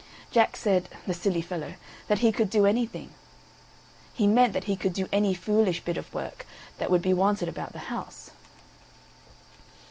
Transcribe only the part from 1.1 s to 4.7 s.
silly fellow, that he could do anything. (He meant that